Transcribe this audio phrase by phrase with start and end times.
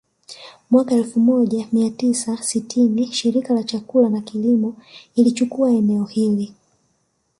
[0.69, 4.75] Mwaka elfu moja mia tisa sitini Shirika la Chakula na Kilimo
[5.15, 6.53] ilichukua eneo hili